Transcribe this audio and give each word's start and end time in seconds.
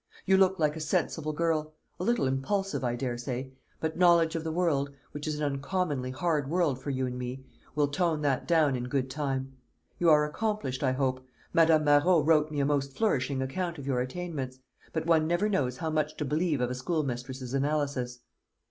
"You 0.25 0.35
look 0.35 0.57
like 0.57 0.75
a 0.75 0.79
sensible 0.79 1.31
girl; 1.31 1.75
a 1.99 2.03
little 2.03 2.25
impulsive, 2.25 2.83
I 2.83 2.95
daresay; 2.95 3.51
but 3.79 3.99
knowledge 3.99 4.33
of 4.35 4.43
the 4.43 4.51
world 4.51 4.89
which 5.11 5.27
is 5.27 5.39
an 5.39 5.43
uncommonly 5.43 6.09
hard 6.09 6.49
world 6.49 6.81
for 6.81 6.89
you 6.89 7.05
and 7.05 7.19
me 7.19 7.45
will 7.75 7.87
tone 7.87 8.23
that 8.23 8.47
down 8.47 8.75
in 8.75 8.85
good 8.85 9.11
time. 9.11 9.55
You 9.99 10.09
are 10.09 10.25
accomplished, 10.25 10.81
I 10.81 10.93
hope. 10.93 11.23
Madame 11.53 11.83
Marot 11.83 12.25
wrote 12.25 12.49
me 12.49 12.59
a 12.59 12.65
most 12.65 12.97
flourishing 12.97 13.43
account 13.43 13.77
of 13.77 13.85
your 13.85 13.99
attainments; 14.01 14.57
but 14.91 15.05
one 15.05 15.27
never 15.27 15.47
knows 15.47 15.77
how 15.77 15.91
much 15.91 16.17
to 16.17 16.25
believe 16.25 16.61
of 16.61 16.71
a 16.71 16.73
schoolmistress's 16.73 17.53
analysis." 17.53 18.21